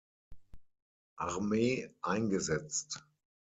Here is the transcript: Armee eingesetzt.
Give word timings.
Armee 1.17 1.93
eingesetzt. 2.01 3.05